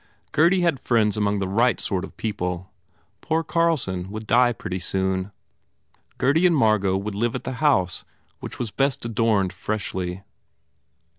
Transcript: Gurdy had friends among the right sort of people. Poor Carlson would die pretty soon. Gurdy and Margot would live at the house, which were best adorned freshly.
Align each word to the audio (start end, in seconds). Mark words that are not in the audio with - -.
Gurdy 0.31 0.61
had 0.61 0.79
friends 0.79 1.15
among 1.15 1.37
the 1.37 1.47
right 1.47 1.79
sort 1.79 2.03
of 2.03 2.17
people. 2.17 2.71
Poor 3.21 3.43
Carlson 3.43 4.09
would 4.09 4.25
die 4.25 4.51
pretty 4.51 4.79
soon. 4.79 5.31
Gurdy 6.17 6.47
and 6.47 6.55
Margot 6.57 6.97
would 6.97 7.13
live 7.13 7.35
at 7.35 7.43
the 7.43 7.51
house, 7.61 8.03
which 8.39 8.57
were 8.57 8.65
best 8.75 9.05
adorned 9.05 9.53
freshly. 9.53 10.23